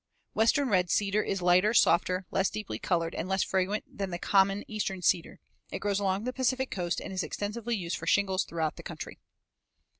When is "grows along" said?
5.77-6.23